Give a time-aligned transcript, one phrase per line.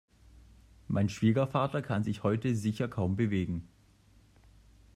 [0.87, 3.67] Mein Schwiegervater kann sich heute sicher kaum bewegen.